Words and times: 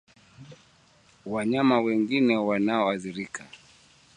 Wanyama 1.31 1.75
wengine 1.83 2.35
wanaoathirika 2.47 3.43